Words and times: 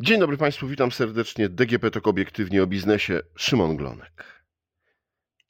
Dzień 0.00 0.20
dobry 0.20 0.36
Państwu, 0.36 0.68
witam 0.68 0.92
serdecznie. 0.92 1.48
DGP 1.48 1.90
TOK 1.90 2.06
obiektywnie 2.06 2.62
o 2.62 2.66
biznesie. 2.66 3.20
Szymon 3.36 3.76
Glonek. 3.76 4.44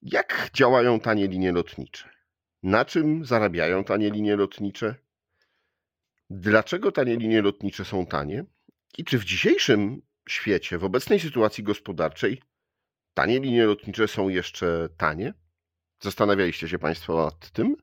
Jak 0.03 0.51
działają 0.55 1.01
tanie 1.01 1.29
linie 1.29 1.53
lotnicze? 1.53 2.09
Na 2.63 2.85
czym 2.85 3.25
zarabiają 3.25 3.85
tanie 3.85 4.11
linie 4.11 4.37
lotnicze? 4.37 4.95
Dlaczego 6.31 6.93
tanie 6.93 7.17
linie 7.17 7.43
lotnicze 7.43 7.85
są 7.85 8.07
tanie? 8.07 8.45
I 8.99 9.05
czy 9.05 9.19
w 9.19 9.25
dzisiejszym 9.25 10.03
świecie, 10.29 10.79
w 10.79 10.85
obecnej 10.85 11.21
sytuacji 11.21 11.65
gospodarczej, 11.65 12.43
tanie 13.15 13.41
linie 13.41 13.67
lotnicze 13.67 14.09
są 14.09 14.29
jeszcze 14.29 14.89
tanie? 14.97 15.35
Zastanawialiście 16.01 16.69
się 16.69 16.79
Państwo 16.79 17.25
nad 17.25 17.51
tym? 17.51 17.77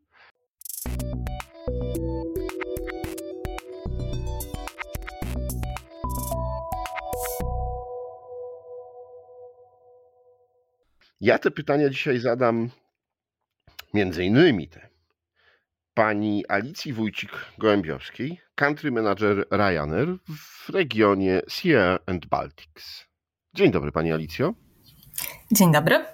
Ja 11.26 11.40
te 11.40 11.52
pytania 11.52 11.90
dzisiaj 11.90 12.20
zadam 12.20 12.70
między 13.94 14.24
innymi 14.24 14.68
te 14.68 14.90
pani 15.94 16.48
Alicji 16.48 16.94
Wójcik-Gołębiowskiej, 16.94 18.38
country 18.56 18.92
manager 18.92 19.48
Ryanair 19.52 20.08
w 20.28 20.70
regionie 20.70 21.42
Sierra 21.48 22.00
and 22.06 22.26
Baltics. 22.26 23.06
Dzień 23.54 23.72
dobry 23.72 23.92
pani 23.92 24.12
Alicjo. 24.12 24.54
Dzień 25.52 25.72
dobry. 25.72 26.06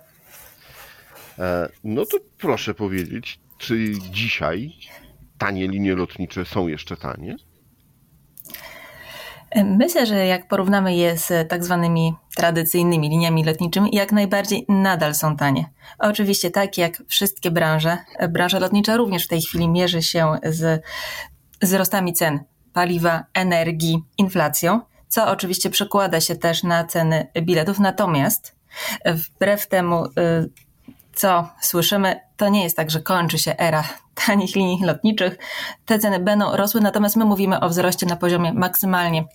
E, 1.39 1.69
no 1.83 2.05
to 2.05 2.17
proszę 2.37 2.73
powiedzieć, 2.73 3.39
czy 3.57 3.91
dzisiaj 4.11 4.73
tanie 5.37 5.67
linie 5.67 5.95
lotnicze 5.95 6.45
są 6.45 6.67
jeszcze 6.67 6.97
tanie? 6.97 7.35
Myślę, 9.55 10.05
że 10.05 10.25
jak 10.25 10.47
porównamy 10.47 10.95
je 10.95 11.17
z 11.17 11.49
tak 11.49 11.63
zwanymi 11.63 12.13
tradycyjnymi 12.35 13.09
liniami 13.09 13.43
lotniczymi, 13.43 13.89
jak 13.93 14.11
najbardziej 14.11 14.65
nadal 14.69 15.15
są 15.15 15.37
tanie. 15.37 15.69
Oczywiście 15.99 16.51
tak 16.51 16.77
jak 16.77 17.03
wszystkie 17.07 17.51
branże, 17.51 17.97
branża 18.29 18.59
lotnicza 18.59 18.97
również 18.97 19.25
w 19.25 19.27
tej 19.27 19.41
chwili 19.41 19.69
mierzy 19.69 20.01
się 20.01 20.35
z 20.43 20.83
wzrostami 21.61 22.13
cen 22.13 22.39
paliwa, 22.73 23.23
energii, 23.33 24.03
inflacją, 24.17 24.81
co 25.07 25.27
oczywiście 25.27 25.69
przekłada 25.69 26.21
się 26.21 26.35
też 26.35 26.63
na 26.63 26.83
ceny 26.83 27.27
biletów. 27.41 27.79
Natomiast 27.79 28.55
wbrew 29.05 29.67
temu, 29.67 30.05
y, 30.05 30.09
co 31.13 31.49
słyszymy, 31.61 32.19
to 32.37 32.49
nie 32.49 32.63
jest 32.63 32.77
tak, 32.77 32.91
że 32.91 33.01
kończy 33.01 33.37
się 33.37 33.57
era 33.57 33.83
tanich 34.27 34.55
linii 34.55 34.85
lotniczych. 34.85 35.37
Te 35.85 35.99
ceny 35.99 36.19
będą 36.19 36.55
rosły, 36.55 36.81
natomiast 36.81 37.15
my 37.15 37.25
mówimy 37.25 37.59
o 37.59 37.69
wzroście 37.69 38.05
na 38.05 38.15
poziomie 38.15 38.53
maksymalnie, 38.53 39.25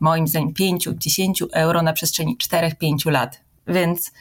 moim 0.00 0.28
zdaniem, 0.28 0.52
5-10 0.52 1.46
euro 1.52 1.82
na 1.82 1.92
przestrzeni 1.92 2.36
4-5 2.36 3.10
lat. 3.10 3.40
Więc 3.66 4.12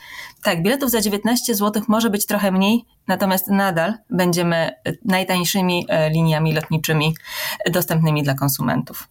tak, 0.43 0.63
biletów 0.63 0.91
za 0.91 1.01
19 1.01 1.55
zł 1.55 1.83
może 1.87 2.09
być 2.09 2.25
trochę 2.25 2.51
mniej, 2.51 2.85
natomiast 3.07 3.47
nadal 3.47 3.93
będziemy 4.09 4.69
najtańszymi 5.05 5.85
e, 5.89 6.09
liniami 6.09 6.53
lotniczymi 6.53 7.15
dostępnymi 7.71 8.23
dla 8.23 8.33
konsumentów. 8.33 9.07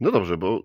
No 0.00 0.10
dobrze, 0.10 0.36
bo 0.36 0.62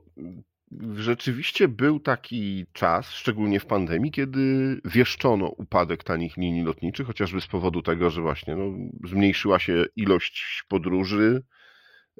Rzeczywiście 0.93 1.67
był 1.67 1.99
taki 1.99 2.65
czas, 2.73 3.09
szczególnie 3.09 3.59
w 3.59 3.65
pandemii, 3.65 4.11
kiedy 4.11 4.41
wieszczono 4.85 5.47
upadek 5.47 6.03
tanich 6.03 6.37
linii 6.37 6.63
lotniczych, 6.63 7.07
chociażby 7.07 7.41
z 7.41 7.47
powodu 7.47 7.81
tego, 7.81 8.09
że 8.09 8.21
właśnie 8.21 8.55
no, 8.55 8.89
zmniejszyła 9.09 9.59
się 9.59 9.85
ilość 9.95 10.63
podróży. 10.67 11.43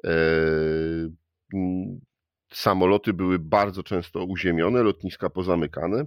E, 0.06 0.10
samoloty 2.52 3.12
były 3.12 3.38
bardzo 3.38 3.82
często 3.82 4.24
uziemione, 4.24 4.82
lotniska 4.82 5.30
pozamykane. 5.30 6.04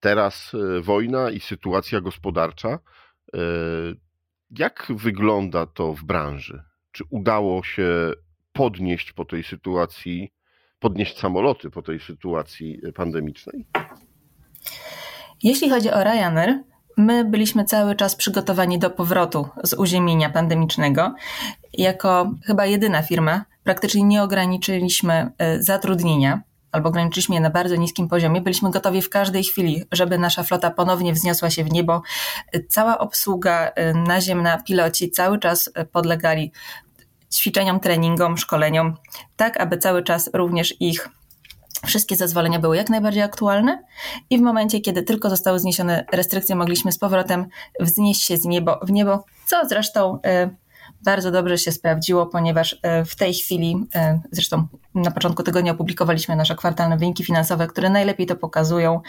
Teraz 0.00 0.52
e, 0.54 0.80
wojna 0.80 1.30
i 1.30 1.40
sytuacja 1.40 2.00
gospodarcza. 2.00 2.78
E, 3.34 3.38
jak 4.50 4.86
wygląda 4.96 5.66
to 5.66 5.92
w 5.92 6.04
branży? 6.04 6.62
Czy 6.92 7.04
udało 7.10 7.62
się 7.62 8.12
podnieść 8.52 9.12
po 9.12 9.24
tej 9.24 9.42
sytuacji 9.42 10.32
podnieść 10.82 11.18
samoloty 11.18 11.70
po 11.70 11.82
tej 11.82 12.00
sytuacji 12.00 12.80
pandemicznej? 12.94 13.66
Jeśli 15.42 15.70
chodzi 15.70 15.90
o 15.90 16.04
Ryanair, 16.04 16.58
my 16.96 17.24
byliśmy 17.24 17.64
cały 17.64 17.96
czas 17.96 18.16
przygotowani 18.16 18.78
do 18.78 18.90
powrotu 18.90 19.48
z 19.64 19.74
uziemienia 19.74 20.30
pandemicznego. 20.30 21.14
Jako 21.72 22.30
chyba 22.44 22.66
jedyna 22.66 23.02
firma 23.02 23.44
praktycznie 23.64 24.02
nie 24.02 24.22
ograniczyliśmy 24.22 25.32
e, 25.38 25.62
zatrudnienia 25.62 26.42
albo 26.72 26.88
ograniczyliśmy 26.88 27.34
je 27.34 27.40
na 27.40 27.50
bardzo 27.50 27.76
niskim 27.76 28.08
poziomie. 28.08 28.40
Byliśmy 28.40 28.70
gotowi 28.70 29.02
w 29.02 29.10
każdej 29.10 29.44
chwili, 29.44 29.84
żeby 29.92 30.18
nasza 30.18 30.42
flota 30.42 30.70
ponownie 30.70 31.12
wzniosła 31.12 31.50
się 31.50 31.64
w 31.64 31.72
niebo. 31.72 32.02
Cała 32.68 32.98
obsługa 32.98 33.72
e, 33.74 33.94
naziemna, 33.94 34.62
piloci 34.62 35.10
cały 35.10 35.38
czas 35.38 35.70
e, 35.74 35.84
podlegali 35.84 36.52
ćwiczeniom, 37.32 37.80
treningom, 37.80 38.38
szkoleniom, 38.38 38.96
tak 39.36 39.60
aby 39.60 39.78
cały 39.78 40.02
czas 40.02 40.30
również 40.34 40.80
ich 40.80 41.08
wszystkie 41.86 42.16
zezwolenia 42.16 42.58
były 42.58 42.76
jak 42.76 42.90
najbardziej 42.90 43.22
aktualne 43.22 43.82
i 44.30 44.38
w 44.38 44.40
momencie, 44.40 44.80
kiedy 44.80 45.02
tylko 45.02 45.30
zostały 45.30 45.60
zniesione 45.60 46.04
restrykcje, 46.12 46.54
mogliśmy 46.56 46.92
z 46.92 46.98
powrotem 46.98 47.46
wznieść 47.80 48.24
się 48.24 48.36
z 48.36 48.44
niebo, 48.44 48.80
w 48.82 48.90
niebo, 48.90 49.24
co 49.46 49.68
zresztą 49.68 50.18
y, 50.26 50.56
bardzo 51.04 51.30
dobrze 51.30 51.58
się 51.58 51.72
sprawdziło, 51.72 52.26
ponieważ 52.26 52.72
y, 52.72 52.78
w 53.04 53.16
tej 53.16 53.34
chwili, 53.34 53.86
y, 53.96 54.20
zresztą 54.32 54.66
na 54.94 55.10
początku 55.10 55.42
tygodnia 55.42 55.72
opublikowaliśmy 55.72 56.36
nasze 56.36 56.54
kwartalne 56.54 56.96
wyniki 56.96 57.24
finansowe, 57.24 57.66
które 57.66 57.90
najlepiej 57.90 58.26
to 58.26 58.36
pokazują. 58.36 59.00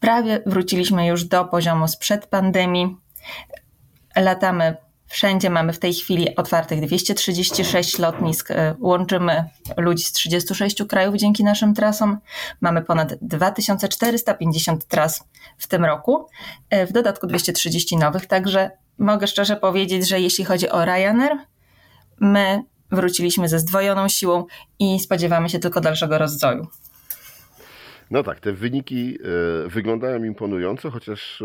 Prawie 0.00 0.42
wróciliśmy 0.46 1.06
już 1.06 1.24
do 1.24 1.44
poziomu 1.44 1.88
sprzed 1.88 2.26
pandemii. 2.26 2.96
Latamy 4.16 4.76
Wszędzie 5.12 5.50
mamy 5.50 5.72
w 5.72 5.78
tej 5.78 5.94
chwili 5.94 6.36
otwartych 6.36 6.80
236 6.80 7.98
lotnisk. 7.98 8.50
E, 8.50 8.74
łączymy 8.80 9.44
ludzi 9.76 10.04
z 10.04 10.12
36 10.12 10.84
krajów 10.88 11.14
dzięki 11.16 11.44
naszym 11.44 11.74
trasom. 11.74 12.18
Mamy 12.60 12.82
ponad 12.82 13.14
2450 13.22 14.84
tras 14.84 15.24
w 15.58 15.66
tym 15.66 15.84
roku, 15.84 16.26
e, 16.70 16.86
w 16.86 16.92
dodatku 16.92 17.26
230 17.26 17.96
nowych. 17.96 18.26
Także 18.26 18.70
mogę 18.98 19.26
szczerze 19.26 19.56
powiedzieć, 19.56 20.08
że 20.08 20.20
jeśli 20.20 20.44
chodzi 20.44 20.68
o 20.68 20.84
Ryanair, 20.84 21.32
my 22.20 22.62
wróciliśmy 22.90 23.48
ze 23.48 23.58
zdwojoną 23.58 24.08
siłą 24.08 24.44
i 24.78 25.00
spodziewamy 25.00 25.48
się 25.48 25.58
tylko 25.58 25.80
dalszego 25.80 26.18
rozwoju. 26.18 26.66
No 28.10 28.22
tak, 28.22 28.40
te 28.40 28.52
wyniki 28.52 29.18
e, 29.64 29.68
wyglądają 29.68 30.24
imponująco, 30.24 30.90
chociaż 30.90 31.42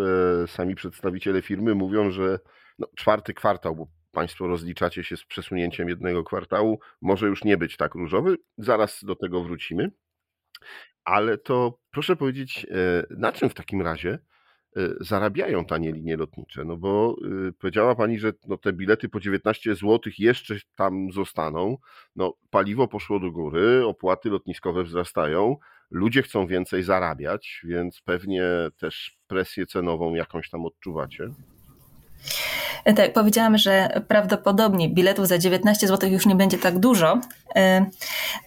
sami 0.47 0.75
przedstawiciele 0.75 1.41
firmy 1.41 1.75
mówią, 1.75 2.11
że 2.11 2.39
no, 2.79 2.87
czwarty 2.95 3.33
kwartał, 3.33 3.75
bo 3.75 3.87
Państwo 4.11 4.47
rozliczacie 4.47 5.03
się 5.03 5.17
z 5.17 5.25
przesunięciem 5.25 5.89
jednego 5.89 6.23
kwartału, 6.23 6.79
może 7.01 7.27
już 7.27 7.43
nie 7.43 7.57
być 7.57 7.77
tak 7.77 7.95
różowy. 7.95 8.37
Zaraz 8.57 9.03
do 9.03 9.15
tego 9.15 9.43
wrócimy. 9.43 9.91
Ale 11.05 11.37
to 11.37 11.79
proszę 11.91 12.15
powiedzieć, 12.15 12.67
e, 12.71 13.03
na 13.09 13.31
czym 13.31 13.49
w 13.49 13.53
takim 13.53 13.81
razie 13.81 14.19
e, 14.77 14.89
zarabiają 14.99 15.65
tanie 15.65 15.91
linie 15.91 16.17
lotnicze? 16.17 16.65
No 16.65 16.77
bo 16.77 17.15
e, 17.47 17.51
powiedziała 17.51 17.95
Pani, 17.95 18.19
że 18.19 18.33
no 18.47 18.57
te 18.57 18.73
bilety 18.73 19.09
po 19.09 19.19
19 19.19 19.75
zł 19.75 19.99
jeszcze 20.17 20.55
tam 20.75 21.11
zostaną. 21.11 21.77
No, 22.15 22.33
paliwo 22.49 22.87
poszło 22.87 23.19
do 23.19 23.31
góry, 23.31 23.85
opłaty 23.85 24.29
lotniskowe 24.29 24.83
wzrastają, 24.83 25.57
ludzie 25.91 26.21
chcą 26.23 26.47
więcej 26.47 26.83
zarabiać, 26.83 27.61
więc 27.63 28.01
pewnie 28.01 28.43
też 28.77 29.17
presję 29.27 29.65
cenową 29.65 30.15
jakąś 30.15 30.49
tam 30.49 30.65
odczuwacie. 30.65 31.29
Tak, 32.83 33.13
powiedziałam, 33.13 33.57
że 33.57 34.01
prawdopodobnie 34.07 34.89
biletów 34.89 35.27
za 35.27 35.37
19 35.37 35.87
zł 35.87 36.09
już 36.09 36.25
nie 36.25 36.35
będzie 36.35 36.57
tak 36.57 36.79
dużo. 36.79 37.19
E, 37.55 37.85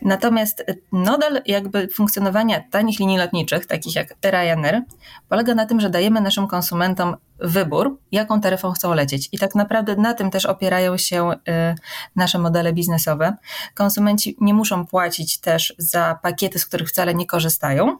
natomiast 0.03 0.65
nadal 0.93 1.43
jakby 1.47 1.89
funkcjonowania 1.89 2.61
tanich 2.71 2.99
linii 2.99 3.19
lotniczych, 3.19 3.67
takich 3.67 3.95
jak 3.95 4.15
Ryanair, 4.23 4.83
polega 5.29 5.55
na 5.55 5.67
tym, 5.67 5.81
że 5.81 5.91
dajemy 5.91 6.21
naszym 6.21 6.47
konsumentom 6.47 7.17
wybór, 7.39 7.99
jaką 8.13 8.41
taryfą 8.41 8.73
chcą 8.73 8.95
lecieć. 8.95 9.29
I 9.33 9.39
tak 9.39 9.55
naprawdę 9.55 9.97
na 9.97 10.15
tym 10.15 10.31
też 10.31 10.47
opierają 10.47 10.97
się 10.97 11.31
e, 11.49 11.75
nasze 12.17 12.39
modele 12.39 12.73
biznesowe. 12.73 13.37
Konsumenci 13.75 14.37
nie 14.41 14.55
muszą 14.55 14.87
płacić 14.87 15.39
też 15.39 15.75
za 15.79 16.19
pakiety, 16.23 16.59
z 16.59 16.67
których 16.67 16.89
wcale 16.89 17.15
nie 17.15 17.27
korzystają 17.27 17.97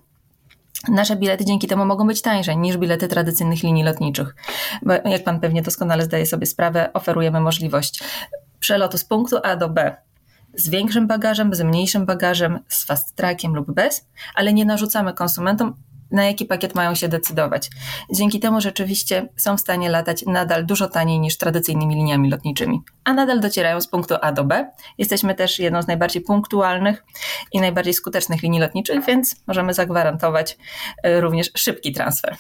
Nasze 0.89 1.17
bilety 1.17 1.45
dzięki 1.45 1.67
temu 1.67 1.85
mogą 1.85 2.07
być 2.07 2.23
tańsze 2.23 2.57
niż 2.57 2.77
bilety 2.77 3.09
tradycyjnych 3.09 3.63
linii 3.63 3.85
lotniczych. 3.85 4.35
Bo 4.83 4.93
jak 4.93 5.25
pan 5.25 5.41
pewnie 5.41 5.63
doskonale 5.63 6.05
zdaje 6.05 6.27
sobie 6.27 6.47
sprawę, 6.47 6.93
oferujemy 6.93 7.41
możliwość 7.41 8.03
przelotu 8.61 8.99
z 8.99 9.05
punktu 9.05 9.37
A 9.43 9.57
do 9.57 9.69
B 9.69 9.97
z 10.55 10.69
większym 10.69 11.07
bagażem, 11.07 11.55
z 11.55 11.61
mniejszym 11.61 12.07
bagażem, 12.07 12.59
z 12.69 12.85
fast 12.85 13.17
trackiem 13.17 13.55
lub 13.55 13.73
bez, 13.73 14.07
ale 14.35 14.53
nie 14.53 14.65
narzucamy 14.65 15.15
konsumentom 15.15 15.75
na 16.11 16.25
jaki 16.25 16.45
pakiet 16.45 16.75
mają 16.75 16.95
się 16.95 17.09
decydować. 17.09 17.71
Dzięki 18.13 18.41
temu 18.41 18.61
rzeczywiście 18.61 19.29
są 19.37 19.57
w 19.57 19.61
stanie 19.61 19.89
latać 19.89 20.25
nadal 20.27 20.67
dużo 20.67 20.89
taniej 20.89 21.21
niż 21.21 21.37
tradycyjnymi 21.37 21.95
liniami 21.95 22.31
lotniczymi, 22.31 22.81
a 23.05 23.13
nadal 23.13 23.41
docierają 23.41 23.81
z 23.81 23.89
punktu 23.89 24.15
A 24.23 24.33
do 24.33 24.45
B. 24.45 24.71
Jesteśmy 24.99 25.35
też 25.35 25.59
jedną 25.59 25.83
z 25.83 25.87
najbardziej 25.87 26.23
punktualnych 26.23 27.05
i 27.53 27.61
najbardziej 27.61 27.95
skutecznych 27.95 28.43
linii 28.43 28.61
lotniczych, 28.61 29.05
więc 29.05 29.37
możemy 29.47 29.75
zagwarantować 29.75 30.59
e, 31.03 31.21
również 31.21 31.51
szybki 31.57 31.93
transfer. 31.93 32.37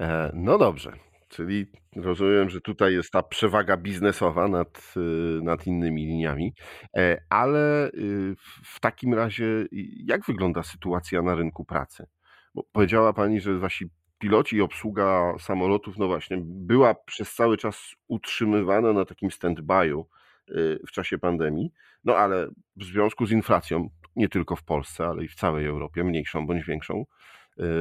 E, 0.00 0.30
no 0.34 0.58
dobrze, 0.58 0.92
czyli 1.28 1.66
rozumiem, 1.96 2.50
że 2.50 2.60
tutaj 2.60 2.94
jest 2.94 3.10
ta 3.10 3.22
przewaga 3.22 3.76
biznesowa 3.76 4.48
nad, 4.48 4.94
y, 4.96 5.42
nad 5.42 5.66
innymi 5.66 6.06
liniami, 6.06 6.54
e, 6.96 7.20
ale 7.30 7.88
y, 7.88 8.34
w 8.64 8.80
takim 8.80 9.14
razie 9.14 9.66
jak 10.06 10.24
wygląda 10.26 10.62
sytuacja 10.62 11.22
na 11.22 11.34
rynku 11.34 11.64
pracy? 11.64 12.06
Bo 12.54 12.62
powiedziała 12.72 13.12
Pani, 13.12 13.40
że 13.40 13.58
wasi 13.58 13.86
piloci 14.18 14.56
i 14.56 14.60
obsługa 14.60 15.34
samolotów, 15.38 15.98
no 15.98 16.06
właśnie, 16.06 16.36
była 16.42 16.94
przez 16.94 17.34
cały 17.34 17.56
czas 17.56 17.94
utrzymywana 18.08 18.92
na 18.92 19.04
takim 19.04 19.28
stand-by'u 19.30 20.04
y, 20.50 20.80
w 20.86 20.90
czasie 20.90 21.18
pandemii, 21.18 21.72
no 22.04 22.16
ale 22.16 22.48
w 22.76 22.84
związku 22.84 23.26
z 23.26 23.30
inflacją, 23.30 23.88
nie 24.16 24.28
tylko 24.28 24.56
w 24.56 24.64
Polsce, 24.64 25.06
ale 25.06 25.24
i 25.24 25.28
w 25.28 25.34
całej 25.34 25.66
Europie, 25.66 26.04
mniejszą 26.04 26.46
bądź 26.46 26.64
większą, 26.64 27.04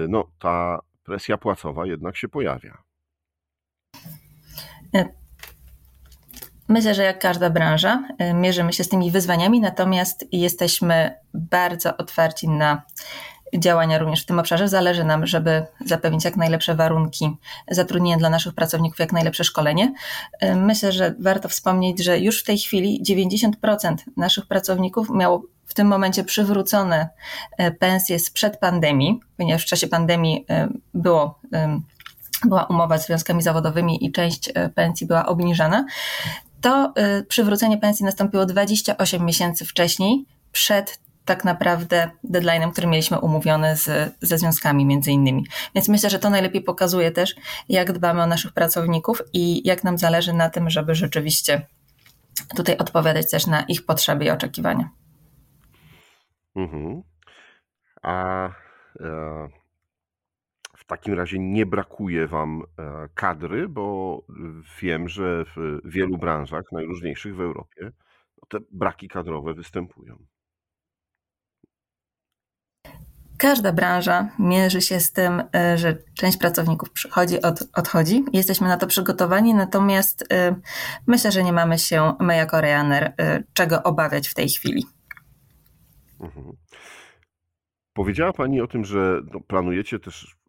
no 0.09 0.31
ta 0.39 0.80
presja 1.04 1.38
płacowa 1.38 1.86
jednak 1.86 2.18
się 2.18 2.27
pojawia. 2.30 2.83
Myślę, 6.68 6.95
że 6.95 7.04
jak 7.04 7.19
każda 7.19 7.50
branża, 7.50 8.04
y, 8.22 8.34
mierzymy 8.34 8.74
się 8.74 8.84
z 8.84 8.90
tymi 8.90 9.12
wyzwaniami, 9.12 9.62
natomiast 9.62 10.25
jesteśmy 10.31 11.16
bardzo 11.34 11.98
otwarci 11.98 12.50
na 12.50 12.81
działania 13.57 13.98
również 13.98 14.24
w 14.24 14.25
tym 14.25 14.40
obszarze. 14.40 14.68
Zależy 14.68 15.04
nam, 15.04 15.28
żeby 15.28 15.66
zapewnić 15.86 16.25
jak 16.25 16.38
najlepsze 16.38 16.75
warunki 16.75 17.38
zatrudnienia 17.72 18.18
dla 18.18 18.30
naszych 18.30 18.54
pracowników, 18.54 19.00
jak 19.00 19.13
najlepsze 19.13 19.44
szkolenie. 19.44 19.94
Y, 20.44 20.56
myślę, 20.56 20.92
że 20.92 21.16
warto 21.19 21.50
wspomnieć, 21.50 22.04
że 22.04 22.19
już 22.19 22.42
w 22.42 22.44
tej 22.44 22.57
chwili 22.57 23.04
90% 23.10 23.95
naszych 24.18 24.48
pracowników 24.48 25.10
miało 25.10 25.44
w 25.66 25.74
tym 25.74 25.88
momencie 25.88 26.24
przywrócone 26.24 27.10
pensje 27.80 28.19
sprzed 28.19 28.57
pandemii, 28.57 29.19
ponieważ 29.38 29.63
w 29.63 29.66
czasie 29.66 29.88
pandemii 29.88 30.45
było 30.94 31.40
była 32.48 32.63
umowa 32.63 32.98
z 32.98 33.06
związkami 33.06 33.42
zawodowymi 33.42 34.06
i 34.06 34.12
część 34.12 34.50
e, 34.54 34.69
pensji 34.69 35.07
była 35.07 35.25
obniżana, 35.25 35.86
to 36.62 36.94
e, 36.95 37.24
przywrócenie 37.24 37.78
pensji 37.78 38.06
nastąpiło 38.06 38.45
28 38.45 39.25
miesięcy 39.25 39.66
wcześniej, 39.66 40.25
przed 40.51 41.00
tak 41.25 41.44
naprawdę 41.44 42.12
deadline'em, 42.24 42.72
który 42.72 42.88
mieliśmy 42.88 43.19
umówiony 43.19 43.78
z, 43.78 44.13
ze 44.22 44.38
związkami 44.38 44.86
między 44.86 45.12
innymi. 45.12 45.45
Więc 45.75 45.90
myślę, 45.90 46.10
że 46.10 46.19
to 46.19 46.30
najlepiej 46.30 46.62
pokazuje 46.62 47.12
też, 47.12 47.36
jak 47.69 47.92
dbamy 47.92 48.24
o 48.24 48.28
naszych 48.28 48.54
pracowników 48.54 49.22
i 49.34 49.68
jak 49.68 49.84
nam 49.84 49.98
zależy 49.98 50.34
na 50.34 50.50
tym, 50.50 50.69
żeby 50.69 50.95
rzeczywiście 50.95 51.68
tutaj 52.56 52.78
odpowiadać 52.78 53.31
też 53.31 53.48
na 53.48 53.62
ich 53.62 53.86
potrzeby 53.86 54.25
i 54.25 54.30
oczekiwania. 54.30 54.90
Mhm. 56.56 57.04
A 58.01 58.45
e, 59.00 59.50
w 60.83 60.85
takim 60.85 61.13
razie 61.13 61.39
nie 61.39 61.65
brakuje 61.65 62.27
Wam 62.27 62.62
e, 62.62 63.09
kadry, 63.13 63.69
bo 63.69 64.25
wiem, 64.81 65.09
że 65.09 65.45
w 65.56 65.80
wielu 65.85 66.18
branżach, 66.18 66.63
najróżniejszych 66.71 67.35
w 67.35 67.41
Europie, 67.41 67.91
no, 68.38 68.47
te 68.50 68.57
braki 68.71 69.07
kadrowe 69.07 69.53
występują. 69.53 70.25
Każda 73.38 73.74
branża 73.74 74.30
mierzy 74.39 74.81
się 74.81 75.00
z 75.00 75.12
tym, 75.12 75.44
e, 75.56 75.77
że 75.77 75.97
część 76.13 76.38
pracowników 76.38 76.91
przychodzi, 76.91 77.41
od, 77.41 77.63
odchodzi. 77.74 78.25
Jesteśmy 78.33 78.68
na 78.68 78.77
to 78.77 78.88
przygotowani, 78.88 79.53
natomiast 79.53 80.33
e, 80.33 80.56
myślę, 81.07 81.31
że 81.31 81.44
nie 81.44 81.53
mamy 81.53 81.80
się 81.80 82.13
my 82.19 82.35
jako 82.35 82.62
Ryanair 82.62 83.13
czego 83.53 83.83
obawiać 83.83 84.27
w 84.27 84.33
tej 84.33 84.50
chwili. 84.50 84.85
Mhm. 86.19 86.57
Powiedziała 87.94 88.33
Pani 88.33 88.62
o 88.62 88.68
tym, 88.68 88.85
że 88.85 89.21
no, 89.33 89.39
planujecie 89.39 90.00
też 90.00 90.43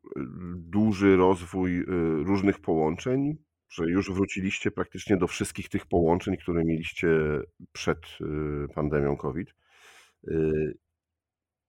duży 0.56 1.17
rozwój 1.17 1.81
y, 1.81 1.85
różnych 2.25 2.61
połączeń, 2.61 3.37
że 3.69 3.85
już 3.85 4.12
wróciliście 4.12 4.71
praktycznie 4.71 5.17
do 5.17 5.27
wszystkich 5.27 5.69
tych 5.69 5.87
połączeń, 5.87 6.37
które 6.37 6.65
mieliście 6.65 7.09
przed 7.73 7.99
y, 7.99 8.75
pandemią 8.75 9.17
COVID. 9.17 9.55
Y, 10.29 10.79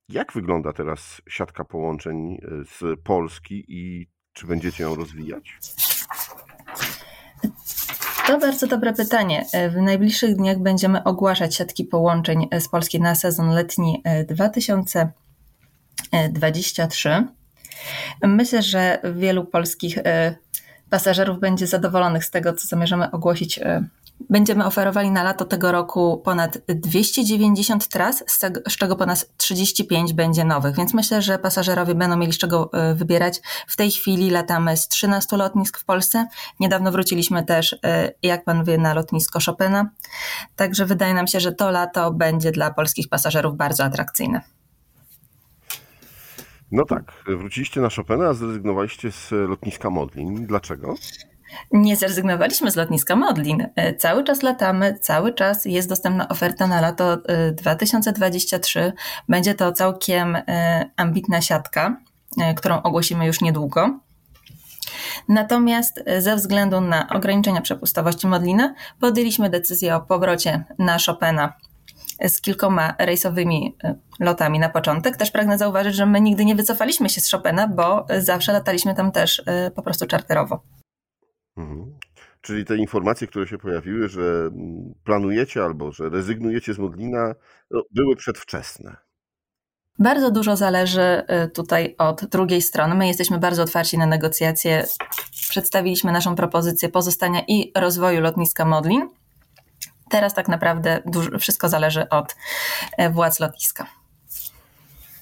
jak 0.10 0.34
wygląda 0.34 0.74
teraz 0.74 1.22
siatka 1.30 1.66
połączeń 1.66 2.38
z 2.66 3.00
Polski 3.04 3.66
i 3.68 4.08
czy 4.34 4.48
będziecie 4.48 4.84
ją 4.84 4.96
rozwijać? 4.96 5.58
To 8.28 8.40
bardzo 8.40 8.68
dobre 8.68 8.94
pytanie. 8.94 9.46
W 9.70 9.82
najbliższych 9.82 10.36
dniach 10.36 10.60
będziemy 10.60 11.04
ogłaszać 11.04 11.56
siatki 11.56 11.86
połączeń 11.86 12.48
z 12.60 12.68
Polski 12.68 13.02
na 13.02 13.16
sezon 13.16 13.50
letni 13.50 14.04
2023. 14.28 17.28
Myślę, 18.24 18.62
że 18.62 19.00
wielu 19.16 19.46
polskich 19.46 19.98
e, 19.98 20.36
pasażerów 20.90 21.40
będzie 21.40 21.68
zadowolonych 21.68 22.26
z 22.26 22.32
tego, 22.32 22.54
co 22.54 22.68
zamierzamy 22.68 23.12
ogłosić. 23.12 23.58
E, 23.58 23.84
będziemy 24.30 24.66
oferowali 24.66 25.12
na 25.12 25.24
lato 25.24 25.46
tego 25.46 25.72
roku 25.72 26.22
ponad 26.26 26.58
290 26.68 27.88
tras, 27.88 28.24
z 28.70 28.78
czego 28.78 28.96
ponad 28.96 29.28
35 29.38 30.14
będzie 30.14 30.46
nowych, 30.46 30.76
więc 30.76 30.94
myślę, 30.94 31.22
że 31.22 31.40
pasażerowie 31.40 31.96
będą 31.96 32.18
mieli 32.18 32.34
z 32.34 32.38
czego 32.38 32.70
e, 32.74 32.96
wybierać. 32.96 33.42
W 33.68 33.76
tej 33.76 33.92
chwili 33.92 34.30
latamy 34.30 34.78
z 34.78 34.88
13 34.88 35.38
lotnisk 35.38 35.78
w 35.78 35.86
Polsce. 35.86 36.28
Niedawno 36.60 36.92
wróciliśmy 36.92 37.44
też, 37.44 37.76
jak 38.24 38.44
pan 38.44 38.64
wie, 38.64 38.78
na 38.78 38.94
lotnisko 38.94 39.40
Chopina. 39.46 39.90
Także 40.56 40.86
wydaje 40.86 41.14
nam 41.14 41.28
się, 41.28 41.40
że 41.40 41.52
to 41.52 41.72
lato 41.72 42.12
będzie 42.12 42.52
dla 42.52 42.74
polskich 42.74 43.10
pasażerów 43.10 43.58
bardzo 43.58 43.84
atrakcyjne. 43.84 44.55
No 46.72 46.86
tak, 46.86 47.24
wróciliście 47.28 47.82
na 47.82 47.90
Chopina, 47.90 48.28
a 48.28 48.34
zrezygnowaliście 48.34 49.12
z 49.12 49.32
lotniska 49.32 49.90
Modlin. 49.90 50.46
Dlaczego? 50.48 50.96
Nie 51.72 51.96
zrezygnowaliśmy 51.96 52.72
z 52.72 52.76
lotniska 52.76 53.16
Modlin. 53.16 53.68
E, 53.76 53.96
cały 53.96 54.24
czas 54.24 54.44
latamy, 54.44 55.00
cały 55.02 55.34
czas 55.34 55.66
jest 55.66 55.90
dostępna 55.90 56.30
oferta 56.30 56.68
na 56.68 56.82
lato 56.82 57.18
2023. 57.54 58.80
E, 58.80 58.94
Będzie 59.30 59.56
to 59.56 59.72
całkiem 59.72 60.36
e, 60.36 60.86
ambitna 60.96 61.42
siatka, 61.42 61.98
którą 62.56 62.82
ogłosimy 62.82 63.26
już 63.26 63.42
niedługo. 63.42 64.00
Natomiast 65.30 66.04
ze 66.20 66.36
względu 66.36 66.82
na 66.82 67.10
ograniczenia 67.10 67.62
przepustowości 67.62 68.28
Modlina 68.28 68.74
podjęliśmy 69.00 69.50
decyzję 69.50 69.96
o 69.96 70.02
powrocie 70.02 70.64
na 70.80 70.98
Chopina 71.06 71.54
z 72.28 72.42
kilkoma 72.42 72.96
rejsowymi 73.00 73.78
e, 73.84 73.96
lotami 74.20 74.60
na 74.60 74.70
początek. 74.70 75.18
Też 75.18 75.32
pragnę 75.32 75.58
zauważyć, 75.58 75.96
że 75.96 76.06
my 76.06 76.22
nigdy 76.22 76.46
nie 76.46 76.56
wycofaliśmy 76.56 77.10
się 77.10 77.22
z 77.22 77.32
Chopina, 77.32 77.68
bo 77.68 78.06
zawsze 78.20 78.54
lataliśmy 78.54 78.96
tam 78.96 79.12
też 79.12 79.44
e, 79.46 79.72
po 79.72 79.82
prostu 79.82 80.08
czarterowo. 80.08 80.64
Mhm. 81.58 81.96
Czyli 82.42 82.66
te 82.66 82.78
informacje, 82.78 83.28
które 83.28 83.48
się 83.48 83.58
pojawiły, 83.58 84.10
że 84.10 84.22
mm, 84.22 84.94
planujecie 85.04 85.64
albo 85.64 85.92
że 85.92 86.10
rezygnujecie 86.10 86.74
z 86.74 86.80
Modlina, 86.80 87.36
no, 87.72 87.82
były 87.92 88.16
przedwczesne. 88.16 88.96
Bardzo 90.00 90.32
dużo 90.32 90.56
zależy 90.56 91.02
e, 91.02 91.48
tutaj 91.48 91.96
od 91.98 92.26
drugiej 92.26 92.62
strony. 92.62 92.96
My 92.96 93.08
jesteśmy 93.08 93.38
bardzo 93.40 93.64
otwarci 93.64 93.98
na 93.98 94.06
negocjacje. 94.06 94.86
Przedstawiliśmy 95.50 96.12
naszą 96.12 96.36
propozycję 96.36 96.90
pozostania 96.90 97.42
i 97.48 97.72
rozwoju 97.76 98.22
lotniska 98.22 98.66
Modlin 98.66 99.10
Teraz 100.16 100.34
tak 100.34 100.48
naprawdę 100.48 101.02
dużo, 101.06 101.40
wszystko 101.40 101.70
zależy 101.70 102.10
od 102.10 102.36
e, 102.98 103.10
władz 103.10 103.40
lotniska. 103.40 103.88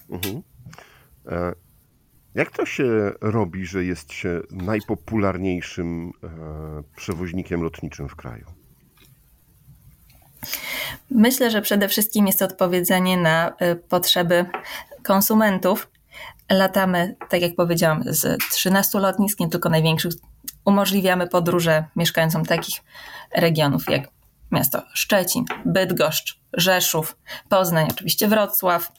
Mhm. 0.10 0.42
E, 1.28 1.54
jak 2.36 2.52
to 2.52 2.66
się 2.66 3.12
robi, 3.22 3.66
że 3.66 3.84
jest 3.84 4.12
się 4.12 4.42
najpopularniejszym 4.52 6.12
e, 6.24 6.30
przewoźnikiem 6.96 7.62
lotniczym 7.62 8.10
w 8.10 8.16
kraju? 8.16 8.46
Myślę, 11.12 11.52
że 11.52 11.62
przede 11.62 11.88
wszystkim 11.90 12.28
jest 12.28 12.40
to 12.40 12.46
odpowiedzenie 12.46 13.18
na 13.18 13.54
potrzeby 13.90 14.46
konsumentów. 15.04 15.90
Latamy, 16.52 17.16
tak 17.30 17.42
jak 17.42 17.56
powiedziałam, 17.56 18.04
z 18.06 18.38
13 18.52 19.00
lotnisk, 19.00 19.40
nie 19.40 19.50
tylko 19.50 19.70
największych. 19.70 20.14
Umożliwiamy 20.66 21.28
podróże 21.28 21.84
mieszkańcom 21.96 22.46
takich 22.46 22.76
regionów 23.36 23.84
jak 23.90 24.14
miasto 24.54 24.82
Szczecin, 24.94 25.46
Bydgoszcz, 25.66 26.40
Rzeszów, 26.54 27.18
Poznań, 27.50 27.88
oczywiście 27.92 28.28
Wrocław. 28.28 28.92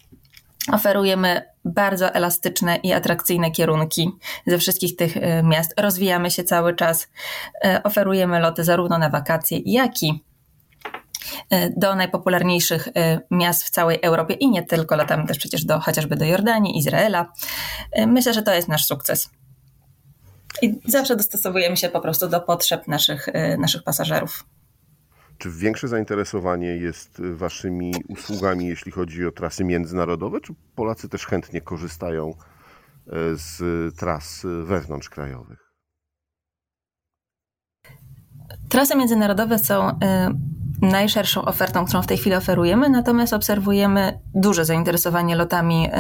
Oferujemy 0.73 1.43
bardzo 1.65 2.15
elastyczne 2.15 2.77
i 2.77 2.93
atrakcyjne 2.93 3.51
kierunki 3.51 4.11
ze 4.47 4.59
wszystkich 4.59 4.97
tych 4.97 5.17
e, 5.17 5.43
miast. 5.43 5.75
Rozwijamy 5.81 6.31
się 6.31 6.45
cały 6.45 6.75
czas. 6.75 7.09
E, 7.65 7.83
oferujemy 7.83 8.41
loty 8.41 8.65
zarówno 8.65 8.99
na 8.99 9.11
wakacje, 9.11 9.59
jak 9.65 10.03
i 10.03 10.25
do 11.77 11.95
najpopularniejszych 11.95 12.89
miast 13.31 13.65
w 13.65 13.71
całej 13.71 13.99
Europie 14.03 14.35
i 14.35 14.51
nie 14.51 14.63
tylko, 14.63 14.97
latamy 14.97 15.27
też 15.27 15.39
przecież 15.39 15.65
do, 15.65 15.81
chociażby 15.81 16.17
do 16.17 16.25
Jordanii, 16.25 16.79
Izraela. 16.79 17.33
Myślę, 18.07 18.35
że 18.35 18.43
to 18.43 18.55
jest 18.55 18.69
nasz 18.69 18.87
sukces. 18.87 19.31
I 20.63 20.81
zawsze 20.87 21.17
dostosowujemy 21.17 21.77
się 21.77 21.89
po 21.89 22.01
prostu 22.01 22.29
do 22.29 22.41
potrzeb 22.41 22.89
naszych, 22.89 23.27
naszych 23.59 23.83
pasażerów. 23.83 24.45
Czy 25.39 25.51
większe 25.51 25.89
zainteresowanie 25.89 26.77
jest 26.77 27.23
waszymi 27.35 27.95
usługami, 28.09 28.67
jeśli 28.67 28.93
chodzi 28.93 29.27
o 29.27 29.33
trasy 29.33 29.65
międzynarodowe, 29.65 30.41
czy 30.41 30.55
Polacy 30.75 31.09
też 31.09 31.27
chętnie 31.27 31.61
korzystają 31.61 32.31
e, 32.31 32.35
z 33.35 33.63
tras 33.97 34.47
wewnątrzkrajowych? 34.65 35.65
Trasy 38.69 38.97
międzynarodowe 38.97 39.59
są 39.59 39.89
y, 39.89 39.93
najszerszą 40.83 41.45
ofertą, 41.45 41.85
którą 41.85 42.03
w 42.03 42.07
tej 42.07 42.19
chwili 42.19 42.37
oferujemy, 42.37 42.89
natomiast 42.89 43.33
obserwujemy 43.33 44.21
duże 44.35 44.65
zainteresowanie 44.65 45.37
lotami 45.37 45.87
y, 45.87 45.91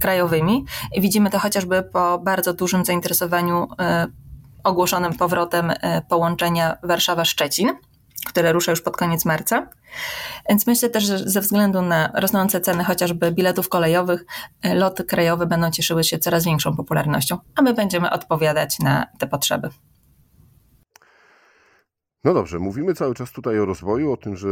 krajowymi. 0.00 0.64
Widzimy 0.98 1.30
to 1.30 1.38
chociażby 1.38 1.82
po 1.82 2.18
bardzo 2.18 2.54
dużym 2.54 2.84
zainteresowaniu 2.84 3.64
y, 3.64 3.66
ogłoszonym 4.64 5.14
powrotem 5.14 5.72
połączenia 6.08 6.76
Warszawa-Szczecin 6.82 7.68
które 8.24 8.52
rusza 8.52 8.70
już 8.72 8.80
pod 8.80 8.96
koniec 8.96 9.24
marca. 9.24 9.68
Więc 10.48 10.66
myślę 10.66 10.90
też, 10.90 11.04
że 11.04 11.18
ze 11.18 11.40
względu 11.40 11.82
na 11.82 12.12
rosnące 12.14 12.60
ceny 12.60 12.84
chociażby 12.84 13.32
biletów 13.32 13.68
kolejowych, 13.68 14.24
e, 14.62 14.74
loty 14.74 15.04
krajowe 15.04 15.46
będą 15.46 15.70
cieszyły 15.70 16.04
się 16.04 16.18
coraz 16.18 16.44
większą 16.44 16.76
popularnością, 16.76 17.38
a 17.56 17.62
my 17.62 17.74
będziemy 17.74 18.10
odpowiadać 18.10 18.78
na 18.78 19.06
te 19.18 19.26
potrzeby. 19.26 19.70
No 22.24 22.34
dobrze, 22.34 22.58
mówimy 22.58 22.94
cały 22.94 23.14
czas 23.14 23.32
tutaj 23.32 23.60
o 23.60 23.64
rozwoju, 23.64 24.12
o 24.12 24.16
tym, 24.16 24.36
że 24.36 24.48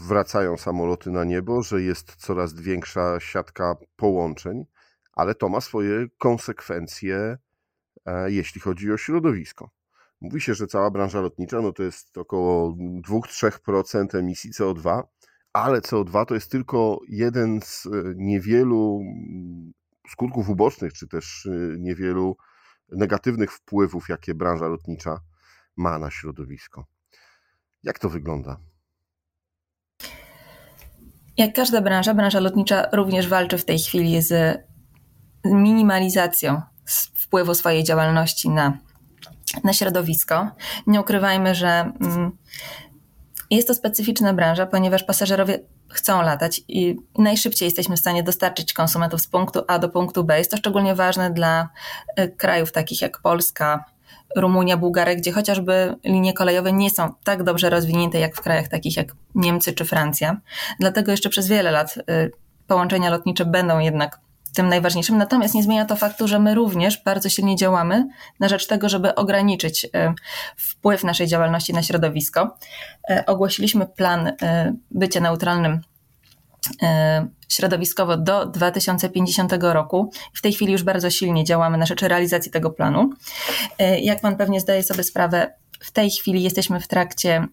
wracają 0.00 0.56
samoloty 0.56 1.10
na 1.10 1.24
niebo, 1.24 1.62
że 1.62 1.82
jest 1.82 2.16
coraz 2.16 2.54
większa 2.54 3.20
siatka 3.20 3.76
połączeń, 3.96 4.64
ale 5.12 5.34
to 5.34 5.48
ma 5.48 5.60
swoje 5.60 6.06
konsekwencje, 6.18 7.38
e, 8.06 8.30
jeśli 8.30 8.60
chodzi 8.60 8.92
o 8.92 8.96
środowisko. 8.96 9.70
Mówi 10.22 10.40
się, 10.40 10.54
że 10.54 10.66
cała 10.66 10.90
branża 10.90 11.20
lotnicza 11.20 11.60
no 11.60 11.72
to 11.72 11.82
jest 11.82 12.18
około 12.18 12.76
2-3% 13.08 14.18
emisji 14.18 14.52
CO2, 14.52 15.02
ale 15.52 15.80
CO2 15.80 16.26
to 16.26 16.34
jest 16.34 16.50
tylko 16.50 17.00
jeden 17.08 17.60
z 17.62 17.86
e, 17.86 17.90
niewielu 18.16 19.00
mm, 19.00 19.72
skutków 20.10 20.48
ubocznych, 20.48 20.92
czy 20.92 21.08
też 21.08 21.46
e, 21.46 21.78
niewielu 21.78 22.36
negatywnych 22.92 23.52
wpływów, 23.52 24.08
jakie 24.08 24.34
branża 24.34 24.66
lotnicza 24.66 25.20
ma 25.76 25.98
na 25.98 26.10
środowisko. 26.10 26.86
Jak 27.82 27.98
to 27.98 28.08
wygląda? 28.08 28.56
Jak 31.36 31.54
każda 31.54 31.80
branża, 31.80 32.14
branża 32.14 32.40
lotnicza 32.40 32.86
również 32.92 33.28
walczy 33.28 33.58
w 33.58 33.64
tej 33.64 33.78
chwili 33.78 34.22
z 34.22 34.58
minimalizacją 35.44 36.62
wpływu 37.14 37.54
swojej 37.54 37.84
działalności 37.84 38.50
na 38.50 38.78
na 39.64 39.72
środowisko. 39.72 40.48
Nie 40.86 41.00
ukrywajmy, 41.00 41.54
że 41.54 41.92
mm, 42.00 42.36
jest 43.50 43.68
to 43.68 43.74
specyficzna 43.74 44.32
branża, 44.32 44.66
ponieważ 44.66 45.04
pasażerowie 45.04 45.60
chcą 45.88 46.22
latać 46.22 46.60
i 46.68 46.96
najszybciej 47.18 47.66
jesteśmy 47.66 47.96
w 47.96 48.00
stanie 48.00 48.22
dostarczyć 48.22 48.72
konsumentów 48.72 49.20
z 49.20 49.26
punktu 49.26 49.62
A 49.68 49.78
do 49.78 49.88
punktu 49.88 50.24
B. 50.24 50.38
Jest 50.38 50.50
to 50.50 50.56
szczególnie 50.56 50.94
ważne 50.94 51.30
dla 51.30 51.68
e, 52.16 52.28
krajów 52.28 52.72
takich 52.72 53.02
jak 53.02 53.20
Polska, 53.20 53.84
Rumunia, 54.36 54.76
Bułgaria, 54.76 55.14
gdzie 55.14 55.32
chociażby 55.32 55.96
linie 56.04 56.32
kolejowe 56.32 56.72
nie 56.72 56.90
są 56.90 57.14
tak 57.24 57.42
dobrze 57.42 57.70
rozwinięte 57.70 58.18
jak 58.18 58.36
w 58.36 58.40
krajach 58.40 58.68
takich 58.68 58.96
jak 58.96 59.14
Niemcy 59.34 59.72
czy 59.72 59.84
Francja. 59.84 60.40
Dlatego 60.80 61.10
jeszcze 61.10 61.28
przez 61.28 61.48
wiele 61.48 61.70
lat 61.70 61.94
e, 61.98 62.28
połączenia 62.66 63.10
lotnicze 63.10 63.44
będą 63.44 63.78
jednak 63.78 64.20
tym 64.54 64.68
najważniejszym. 64.68 65.18
Natomiast 65.18 65.54
nie 65.54 65.62
zmienia 65.62 65.84
to 65.84 65.96
faktu, 65.96 66.28
że 66.28 66.38
my 66.38 66.54
również 66.54 67.02
bardzo 67.04 67.28
silnie 67.28 67.56
działamy 67.56 68.08
na 68.40 68.48
rzecz 68.48 68.66
tego, 68.66 68.88
żeby 68.88 69.14
ograniczyć 69.14 69.86
e, 69.94 70.14
wpływ 70.56 71.04
naszej 71.04 71.26
działalności 71.26 71.72
na 71.72 71.82
środowisko. 71.82 72.56
E, 73.10 73.26
ogłosiliśmy 73.26 73.86
plan 73.86 74.32
e, 74.42 74.74
bycia 74.90 75.20
neutralnym 75.20 75.80
środowiskowo 77.48 78.16
do 78.16 78.46
2050 78.46 79.52
roku. 79.60 80.10
W 80.34 80.42
tej 80.42 80.52
chwili 80.52 80.72
już 80.72 80.82
bardzo 80.82 81.10
silnie 81.10 81.44
działamy 81.44 81.78
na 81.78 81.86
rzecz 81.86 82.02
realizacji 82.02 82.52
tego 82.52 82.70
planu. 82.70 83.10
Jak 84.02 84.20
Pan 84.20 84.36
pewnie 84.36 84.60
zdaje 84.60 84.82
sobie 84.82 85.04
sprawę, 85.04 85.54
w 85.80 85.90
tej 85.90 86.10
chwili 86.10 86.42
jesteśmy 86.42 86.80
w 86.80 86.88
trakcie 86.88 87.46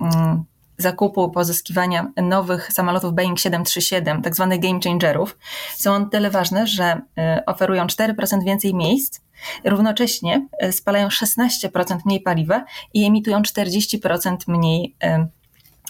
mm, 0.00 0.44
zakupu, 0.78 1.30
pozyskiwania 1.30 2.12
nowych 2.22 2.72
samolotów 2.72 3.14
Boeing 3.14 3.38
737, 3.38 4.22
tak 4.22 4.34
zwanych 4.34 4.60
game 4.60 4.80
changerów, 4.84 5.38
są 5.76 5.94
one 5.94 6.10
tyle 6.10 6.30
ważne, 6.30 6.66
że 6.66 7.00
y, 7.38 7.44
oferują 7.44 7.86
4% 7.86 8.44
więcej 8.44 8.74
miejsc, 8.74 9.20
równocześnie 9.64 10.46
y, 10.64 10.72
spalają 10.72 11.08
16% 11.08 11.98
mniej 12.04 12.20
paliwa 12.20 12.64
i 12.94 13.04
emitują 13.04 13.42
40% 13.42 14.36
mniej 14.46 14.96
y, 15.04 15.26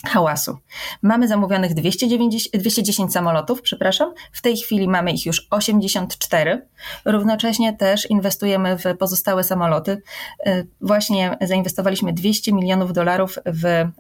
hałasu. 0.05 0.59
Mamy 1.03 1.29
zamówionych 1.29 1.75
290, 1.75 2.63
210 2.63 3.13
samolotów, 3.13 3.63
przepraszam. 3.63 4.13
W 4.33 4.43
tej 4.43 4.57
chwili 4.57 4.89
mamy 4.89 5.13
ich 5.13 5.27
już 5.27 5.47
84. 5.51 6.67
Równocześnie 7.05 7.77
też 7.77 8.11
inwestujemy 8.11 8.79
w 8.79 8.97
pozostałe 8.99 9.45
samoloty. 9.45 10.03
Y, 10.47 10.67
właśnie 10.81 11.37
zainwestowaliśmy 11.41 12.13
200 12.13 12.53
milionów 12.53 12.93
dolarów 12.93 13.39
w 13.47 13.65
mm, 13.65 13.93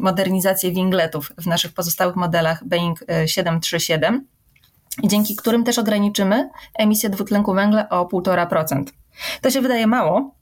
modernizację 0.00 0.72
wingletów 0.72 1.32
w 1.38 1.46
naszych 1.46 1.72
pozostałych 1.72 2.16
modelach 2.16 2.64
Boeing 2.64 3.00
737, 3.26 4.26
y, 5.04 5.08
dzięki 5.08 5.36
którym 5.36 5.64
też 5.64 5.78
ograniczymy 5.78 6.50
emisję 6.74 7.10
dwutlenku 7.10 7.54
węgla 7.54 7.88
o 7.88 8.04
1,5%. 8.04 8.84
To 9.40 9.50
się 9.50 9.60
wydaje 9.60 9.86
mało, 9.86 10.34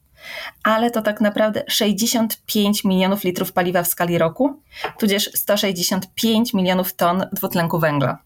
ale 0.62 0.90
to 0.90 1.02
tak 1.02 1.20
naprawdę 1.20 1.62
65 1.68 2.84
milionów 2.84 3.24
litrów 3.24 3.52
paliwa 3.52 3.82
w 3.82 3.88
skali 3.88 4.18
roku, 4.18 4.62
tudzież 4.98 5.30
165 5.34 6.54
milionów 6.54 6.94
ton 6.94 7.24
dwutlenku 7.32 7.78
węgla. 7.78 8.18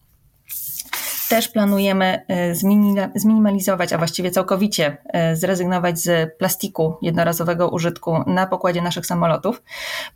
Też 1.29 1.47
planujemy 1.47 2.25
y, 2.51 2.55
zminimalizować, 3.15 3.93
a 3.93 3.97
właściwie 3.97 4.31
całkowicie 4.31 4.97
y, 5.31 5.35
zrezygnować 5.35 5.99
z 5.99 6.37
plastiku 6.37 6.97
jednorazowego 7.01 7.69
użytku 7.69 8.23
na 8.27 8.47
pokładzie 8.47 8.81
naszych 8.81 9.05
samolotów. 9.05 9.61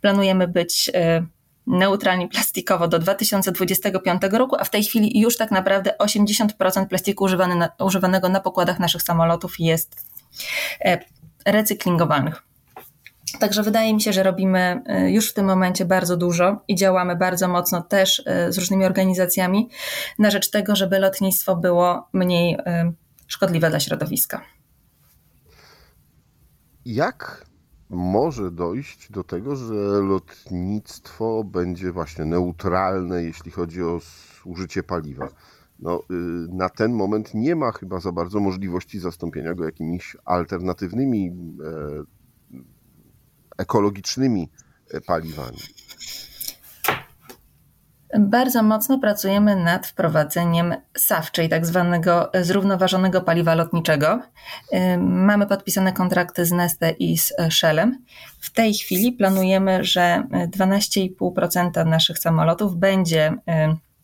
Planujemy 0.00 0.48
być 0.48 0.88
y, 0.88 1.26
neutralni 1.66 2.28
plastikowo 2.28 2.88
do 2.88 2.98
2025 2.98 4.22
roku, 4.32 4.56
a 4.58 4.64
w 4.64 4.70
tej 4.70 4.84
chwili 4.84 5.20
już 5.20 5.36
tak 5.36 5.50
naprawdę 5.50 5.94
80% 5.98 6.86
plastiku 6.86 7.24
używany 7.24 7.56
na, 7.56 7.68
używanego 7.78 8.28
na 8.28 8.40
pokładach 8.40 8.78
naszych 8.78 9.02
samolotów 9.02 9.60
jest 9.60 10.06
recyklingowanych. 11.46 12.42
Także 13.40 13.62
wydaje 13.62 13.94
mi 13.94 14.00
się, 14.00 14.12
że 14.12 14.22
robimy 14.22 14.82
y, 15.06 15.10
już 15.10 15.30
w 15.30 15.34
tym 15.34 15.46
momencie 15.46 15.84
bardzo 15.84 16.16
dużo 16.16 16.62
i 16.68 16.74
działamy 16.74 17.16
bardzo 17.16 17.48
mocno 17.48 17.82
też 17.82 18.18
y, 18.18 18.52
z 18.52 18.58
różnymi 18.58 18.84
organizacjami 18.84 19.68
na 20.18 20.30
rzecz 20.30 20.50
tego, 20.50 20.76
żeby 20.76 20.98
lotnictwo 20.98 21.56
było 21.56 22.08
mniej 22.12 22.54
y, 22.54 22.58
szkodliwe 23.26 23.70
dla 23.70 23.80
środowiska. 23.80 24.42
Jak 26.84 27.46
może 27.88 28.50
dojść 28.50 29.12
do 29.12 29.24
tego, 29.24 29.56
że 29.56 29.74
lotnictwo 30.02 31.44
będzie 31.44 31.92
właśnie 31.92 32.24
neutralne, 32.24 33.22
jeśli 33.22 33.50
chodzi 33.50 33.82
o 33.82 34.00
zużycie 34.44 34.82
paliwa? 34.82 35.28
No, 35.82 36.00
y, 36.00 36.04
na 36.52 36.68
ten 36.68 36.92
moment 36.92 37.34
nie 37.34 37.56
ma 37.56 37.72
chyba 37.72 38.00
za 38.00 38.12
bardzo 38.12 38.40
możliwości 38.40 39.00
zastąpienia 39.00 39.54
go 39.54 39.64
jakimiś 39.64 40.16
alternatywnymi, 40.24 41.28
e, 41.28 42.02
ekologicznymi 43.58 44.50
e, 44.90 45.00
paliwami. 45.00 45.58
Bardzo 48.18 48.62
mocno 48.62 48.98
pracujemy 48.98 49.56
nad 49.56 49.86
wprowadzeniem 49.86 50.74
SAF, 50.96 51.30
czyli 51.30 51.48
tak 51.48 51.66
zwanego 51.66 52.30
zrównoważonego 52.42 53.20
paliwa 53.20 53.54
lotniczego. 53.54 54.20
Mamy 54.98 55.46
podpisane 55.46 55.92
kontrakty 55.92 56.44
z 56.44 56.52
Neste 56.52 56.90
i 56.90 57.18
z 57.18 57.32
Shellem. 57.50 58.04
W 58.40 58.52
tej 58.52 58.74
chwili 58.74 59.12
planujemy, 59.12 59.84
że 59.84 60.22
12,5% 60.30 61.86
naszych 61.86 62.18
samolotów 62.18 62.76
będzie 62.76 63.34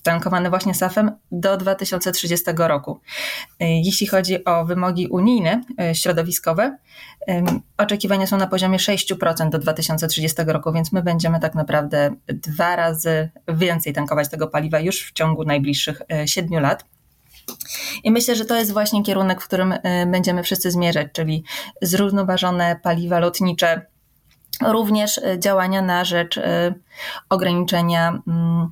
tankowany 0.03 0.51
właśnie 0.51 0.75
SAF-em 0.75 1.11
do 1.33 1.57
2030 1.57 2.47
roku. 2.57 3.01
E, 3.61 3.81
jeśli 3.81 4.07
chodzi 4.07 4.45
o 4.45 4.65
wymogi 4.65 5.07
unijne, 5.07 5.63
e, 5.81 5.95
środowiskowe, 5.95 6.79
oczekiwania 7.79 8.27
są 8.27 8.37
na 8.37 8.47
poziomie 8.47 8.79
6% 8.79 9.49
do 9.51 9.59
2030 9.59 10.43
roku, 10.47 10.73
więc 10.73 10.93
my 10.93 11.03
będziemy 11.03 11.41
tak 11.41 11.55
naprawdę 11.55 12.11
dwa 12.29 12.77
razy 12.77 13.31
więcej 13.49 13.93
tankować 13.93 14.29
tego 14.29 14.49
paliwa 14.49 14.81
już 14.81 15.03
w 15.03 15.13
ciągu 15.13 15.45
najbliższych 15.45 16.03
7 16.27 16.59
e, 16.59 16.61
lat. 16.61 16.85
I 18.05 18.11
myślę, 18.11 18.37
że 18.37 18.45
to 18.45 18.57
jest 18.57 18.73
właśnie 18.73 19.03
kierunek, 19.03 19.41
w 19.43 19.45
którym 19.45 19.75
będziemy 20.07 20.43
wszyscy 20.43 20.71
zmierzać, 20.71 21.09
czyli 21.13 21.45
zrównoważone 21.83 22.81
paliwa 22.83 23.19
lotnicze 23.19 23.83
również 24.67 25.21
działania 25.39 25.83
na 25.83 26.05
rzecz 26.05 26.41
ograniczenia 27.29 28.23
mm, 28.27 28.71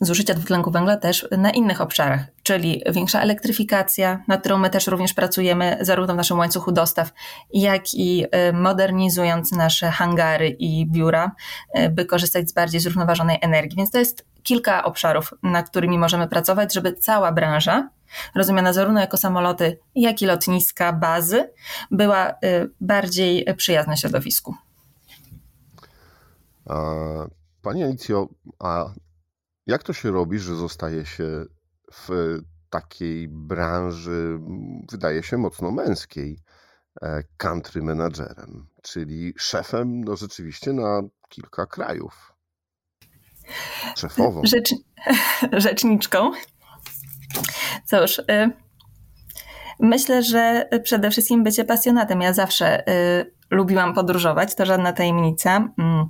zużycia 0.00 0.34
dwutlenku 0.34 0.70
węgla 0.70 0.96
też 0.96 1.28
na 1.38 1.50
innych 1.50 1.80
obszarach, 1.80 2.20
czyli 2.42 2.82
większa 2.90 3.20
elektryfikacja, 3.20 4.22
nad 4.28 4.40
którą 4.40 4.58
my 4.58 4.70
też 4.70 4.86
również 4.86 5.14
pracujemy 5.14 5.78
zarówno 5.80 6.14
w 6.14 6.16
naszym 6.16 6.38
łańcuchu 6.38 6.72
dostaw, 6.72 7.12
jak 7.54 7.94
i 7.94 8.24
y, 8.24 8.52
modernizując 8.52 9.52
nasze 9.52 9.90
hangary 9.90 10.48
i 10.48 10.86
biura, 10.86 11.32
y, 11.78 11.88
by 11.88 12.04
korzystać 12.04 12.50
z 12.50 12.52
bardziej 12.52 12.80
zrównoważonej 12.80 13.38
energii. 13.40 13.76
Więc 13.76 13.90
to 13.90 13.98
jest 13.98 14.26
kilka 14.42 14.84
obszarów, 14.84 15.34
nad 15.42 15.70
którymi 15.70 15.98
możemy 15.98 16.28
pracować, 16.28 16.74
żeby 16.74 16.92
cała 16.92 17.32
branża, 17.32 17.88
rozumiana 18.34 18.72
zarówno 18.72 19.00
jako 19.00 19.16
samoloty, 19.16 19.78
jak 19.94 20.22
i 20.22 20.26
lotniska, 20.26 20.92
bazy, 20.92 21.50
była 21.90 22.30
y, 22.30 22.34
bardziej 22.80 23.46
przyjazna 23.56 23.96
środowisku. 23.96 24.54
Pani 27.62 27.84
Alicjo, 27.84 28.28
a 28.58 28.90
jak 29.66 29.82
to 29.82 29.92
się 29.92 30.10
robi, 30.10 30.38
że 30.38 30.56
zostaje 30.56 31.06
się 31.06 31.44
w 31.92 32.38
takiej 32.70 33.28
branży, 33.28 34.38
wydaje 34.90 35.22
się 35.22 35.38
mocno 35.38 35.70
męskiej, 35.70 36.38
e, 37.02 37.22
country 37.36 37.82
managerem, 37.82 38.66
czyli 38.82 39.34
szefem, 39.38 40.04
no 40.04 40.16
rzeczywiście 40.16 40.72
na 40.72 41.02
kilka 41.28 41.66
krajów. 41.66 42.32
Szefową. 43.96 44.42
Rzecz, 44.44 44.74
rzeczniczką. 45.52 46.30
Cóż, 47.84 48.18
y, 48.18 48.50
myślę, 49.80 50.22
że 50.22 50.68
przede 50.84 51.10
wszystkim 51.10 51.44
bycie 51.44 51.64
pasjonatem. 51.64 52.20
Ja 52.20 52.32
zawsze 52.32 52.88
y, 52.88 53.34
lubiłam 53.50 53.94
podróżować, 53.94 54.54
to 54.54 54.66
żadna 54.66 54.92
tajemnica. 54.92 55.68
Mm. 55.78 56.06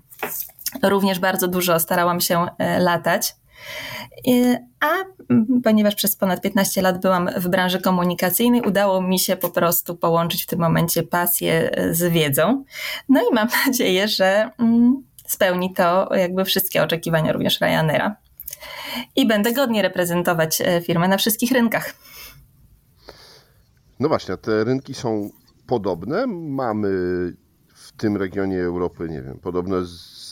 Również 0.83 1.19
bardzo 1.19 1.49
dużo 1.49 1.81
starałam 1.81 2.21
się 2.21 2.43
y, 2.47 2.47
latać. 2.79 3.42
A 4.81 4.87
ponieważ 5.65 5.95
przez 5.95 6.17
ponad 6.17 6.41
15 6.41 6.83
lat 6.83 7.01
byłam 7.01 7.31
w 7.37 7.49
branży 7.49 7.81
komunikacyjnej, 7.81 8.63
udało 8.63 9.03
mi 9.03 9.19
się 9.19 9.37
po 9.37 9.51
prostu 9.51 9.97
połączyć 9.97 10.43
w 10.43 10.47
tym 10.47 10.61
momencie 10.61 11.03
pasję 11.03 11.71
z 11.91 12.13
wiedzą. 12.13 12.65
No 13.09 13.21
i 13.31 13.35
mam 13.35 13.49
nadzieję, 13.67 14.09
że 14.09 14.51
mm, 14.59 15.03
spełni 15.27 15.75
to 15.75 16.15
jakby 16.15 16.45
wszystkie 16.45 16.83
oczekiwania 16.83 17.33
również 17.33 17.61
Ryanaira. 17.61 18.17
I 19.17 19.27
będę 19.27 19.53
godnie 19.53 19.83
reprezentować 19.83 20.61
e, 20.61 20.81
firmę 20.81 21.09
na 21.09 21.17
wszystkich 21.17 21.53
rynkach. 21.53 21.95
No 24.01 24.09
właśnie, 24.09 24.37
te 24.37 24.65
rynki 24.65 24.95
są 24.95 25.31
podobne. 25.67 26.27
Mamy 26.27 26.89
w 27.75 27.93
tym 27.97 28.17
regionie 28.17 28.63
Europy, 28.63 29.09
nie 29.11 29.23
wiem, 29.23 29.39
podobne 29.39 29.77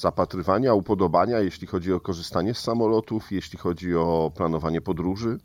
zapatrywania, 0.00 0.74
upodobania, 0.74 1.40
jeśli 1.40 1.66
chodzi 1.66 1.92
o 1.92 2.00
korzystanie 2.00 2.54
z 2.54 2.58
samolotów, 2.58 3.32
jeśli 3.32 3.58
chodzi 3.58 3.96
o 3.96 4.32
planowanie 4.36 4.80
podróży? 4.80 5.38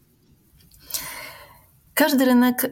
Każdy 1.94 2.26
rynek 2.26 2.64
y, 2.64 2.70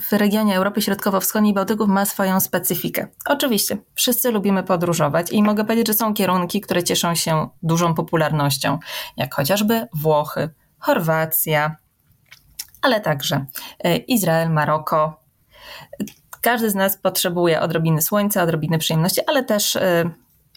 w 0.00 0.12
regionie 0.12 0.56
Europy 0.56 0.82
Środkowo-Wschodniej 0.82 1.52
i 1.52 1.54
Bałtyków 1.54 1.88
ma 1.88 2.04
swoją 2.04 2.40
specyfikę. 2.40 3.08
Oczywiście, 3.28 3.76
wszyscy 3.94 4.30
lubimy 4.30 4.62
podróżować 4.62 5.32
i 5.32 5.42
mogę 5.42 5.64
powiedzieć, 5.64 5.86
że 5.86 5.94
są 5.94 6.14
kierunki, 6.14 6.60
które 6.60 6.84
cieszą 6.84 7.14
się 7.14 7.48
dużą 7.62 7.94
popularnością, 7.94 8.78
jak 9.16 9.34
chociażby 9.34 9.86
Włochy, 9.94 10.50
Chorwacja, 10.78 11.76
ale 12.82 13.00
także 13.00 13.46
y, 13.86 13.96
Izrael, 13.96 14.50
Maroko. 14.50 15.20
Każdy 16.40 16.70
z 16.70 16.74
nas 16.74 16.96
potrzebuje 16.96 17.60
odrobiny 17.60 18.02
słońca, 18.02 18.42
odrobiny 18.42 18.78
przyjemności, 18.78 19.20
ale 19.26 19.44
też 19.44 19.76
y, 19.76 20.10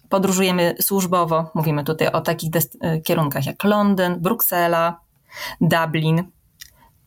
podróżujemy 0.09 0.75
służbowo. 0.81 1.51
Mówimy 1.53 1.83
tutaj 1.83 2.07
o 2.07 2.21
takich 2.21 2.49
y, 2.55 3.01
kierunkach 3.01 3.45
jak 3.45 3.63
Londyn, 3.63 4.19
Bruksela, 4.19 4.99
Dublin. 5.61 6.23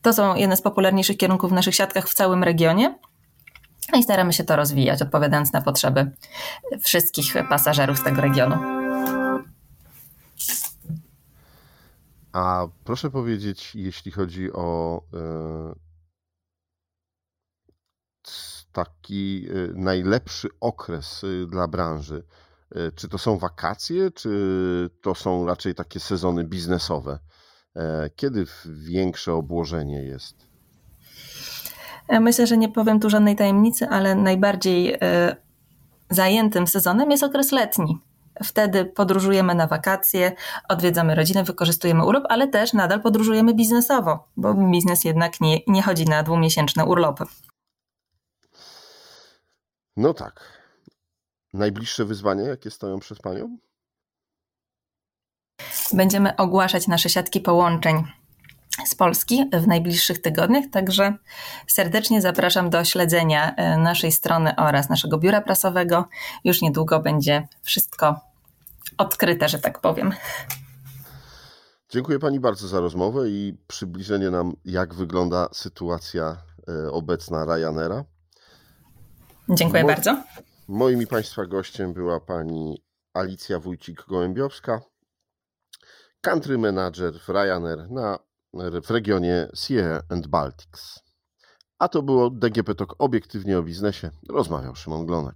To 0.01 0.13
są 0.13 0.35
jedne 0.35 0.57
z 0.57 0.61
popularniejszych 0.61 1.17
kierunków 1.17 1.51
w 1.51 1.53
naszych 1.53 1.75
siatkach 1.75 2.09
w 2.09 2.13
całym 2.13 2.43
regionie. 2.43 2.99
No 3.91 3.99
I 3.99 4.03
staramy 4.03 4.33
się 4.33 4.43
to 4.43 4.55
rozwijać, 4.55 5.01
odpowiadając 5.01 5.53
na 5.53 5.61
potrzeby 5.61 6.11
wszystkich 6.83 7.33
pasażerów 7.49 7.99
z 7.99 8.03
tego 8.03 8.21
regionu. 8.21 8.57
A 12.33 12.67
proszę 12.83 13.09
powiedzieć, 13.09 13.75
jeśli 13.75 14.11
chodzi 14.11 14.53
o 14.53 15.01
e, 15.13 15.75
taki 18.71 19.47
e, 19.49 19.73
najlepszy 19.73 20.49
okres 20.59 21.23
e, 21.23 21.47
dla 21.47 21.67
branży, 21.67 22.23
E, 22.23 22.50
czy 22.95 23.07
to 23.09 23.17
są 23.17 23.37
wakacje, 23.37 24.11
czy 24.11 24.89
to 25.01 25.15
są 25.15 25.45
raczej 25.45 25.75
takie 25.75 25.99
sezony 25.99 26.43
biznesowe? 26.43 27.19
E, 27.75 28.09
kiedy 28.15 28.45
większe 28.65 29.33
obłożenie 29.33 30.03
jest? 30.03 30.35
E, 32.07 32.19
myślę, 32.19 32.47
że 32.47 32.57
nie 32.57 32.69
powiem 32.69 32.99
tu 32.99 33.09
żadnej 33.09 33.35
tajemnicy, 33.35 33.87
ale 33.89 34.15
najbardziej 34.15 34.97
zajętym 36.09 36.67
sezonem 36.67 37.11
jest 37.11 37.23
okres 37.23 37.51
letni. 37.51 37.99
Wtedy 38.43 38.85
podróżujemy 38.85 39.55
na 39.55 39.67
wakacje, 39.67 40.31
odwiedzamy 40.69 41.15
rodzinę, 41.15 41.43
wykorzystujemy 41.43 42.05
urlop, 42.05 42.23
ale 42.29 42.47
też 42.47 42.73
nadal 42.73 43.01
podróżujemy 43.01 43.53
biznesowo, 43.53 44.27
bo 44.37 44.53
biznes 44.53 45.03
jednak 45.03 45.41
nie, 45.41 45.59
nie 45.67 45.81
chodzi 45.81 46.05
na 46.05 46.23
dwumiesięczne 46.23 46.85
urlopy. 46.85 47.23
No 49.97 50.13
tak. 50.13 50.60
Najbliższe 51.53 52.05
wyzwania, 52.05 52.43
jakie 52.43 52.71
stoją 52.71 52.99
przed 52.99 53.19
Panią? 53.19 53.57
Będziemy 55.93 56.35
ogłaszać 56.35 56.87
nasze 56.87 57.09
siatki 57.09 57.41
połączeń 57.41 58.03
z 58.85 58.95
Polski 58.95 59.49
w 59.53 59.67
najbliższych 59.67 60.21
tygodniach, 60.21 60.65
także 60.71 61.13
serdecznie 61.67 62.21
zapraszam 62.21 62.69
do 62.69 62.83
śledzenia 62.83 63.55
e, 63.55 63.77
naszej 63.77 64.11
strony 64.11 64.55
oraz 64.55 64.89
naszego 64.89 65.17
biura 65.17 65.41
prasowego. 65.41 66.05
Już 66.43 66.61
niedługo 66.61 66.99
będzie 66.99 67.47
wszystko 67.61 68.19
odkryte, 68.97 69.49
że 69.49 69.59
tak 69.59 69.81
powiem. 69.81 70.13
Dziękuję 71.89 72.19
Pani 72.19 72.39
bardzo 72.39 72.67
za 72.67 72.79
rozmowę 72.79 73.29
i 73.29 73.57
przybliżenie 73.67 74.29
nam, 74.29 74.53
jak 74.65 74.93
wygląda 74.93 75.47
sytuacja 75.53 76.37
e, 76.67 76.91
obecna 76.91 77.45
Ryanaira. 77.45 78.03
Dziękuję 79.49 79.83
bardzo. 79.83 80.23
Moim 80.67 81.01
i 81.01 81.07
Państwa 81.07 81.45
gościem 81.45 81.93
była 81.93 82.19
pani 82.19 82.83
Alicja 83.13 83.59
Wójcik-Gołębiowska, 83.59 84.79
country 86.21 86.57
manager 86.57 87.13
w 87.19 87.29
Ryanair 87.29 87.91
na, 87.91 88.19
w 88.81 88.91
regionie 88.91 89.47
Sierra 89.55 90.01
and 90.09 90.27
Baltics. 90.27 90.99
A 91.79 91.87
to 91.87 92.01
było 92.01 92.29
DGP 92.29 92.75
Talk 92.75 92.95
obiektywnie 92.99 93.59
o 93.59 93.63
biznesie. 93.63 94.11
Rozmawiał 94.29 94.75
Szymon 94.75 95.05
Glonek. 95.05 95.35